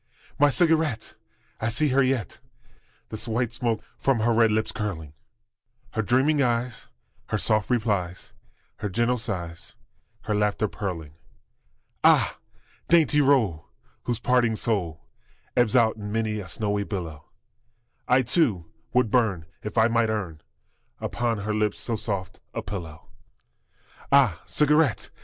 [0.39, 1.13] My cigarette!
[1.59, 2.39] I see her yet,
[3.09, 5.13] The white smoke from her red lips curling,
[5.91, 6.87] Her dreaming eyes,
[7.27, 8.33] her soft replies,
[8.77, 9.75] Her gentle sighs,
[10.21, 11.13] her laughter purling!
[12.03, 12.39] Ah,
[12.89, 13.67] dainty roll,
[14.05, 15.05] whose parting soul
[15.55, 17.25] Ebbs out in many a snowy billow,
[18.07, 20.41] I, too, would burn if I might earn
[20.99, 23.11] Upon her lips so soft a pillow!
[24.11, 25.11] Ah, cigarette!